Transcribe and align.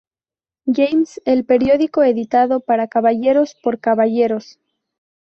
James, 0.65 1.21
el 1.25 1.45
periódico 1.45 2.01
editado 2.01 2.59
"para 2.61 2.87
caballeros 2.87 3.53
por 3.61 3.79
caballeros". 3.79 4.57